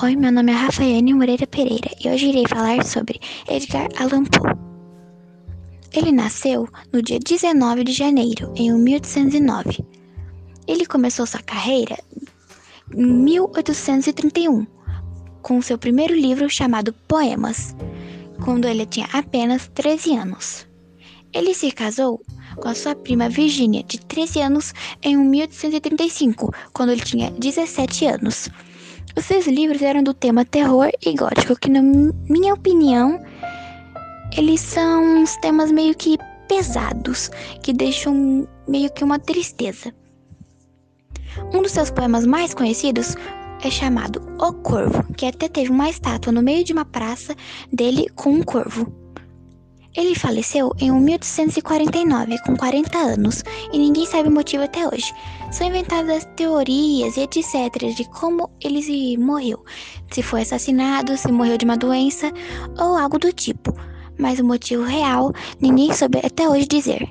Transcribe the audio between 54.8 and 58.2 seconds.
hoje. São inventadas teorias e etc. de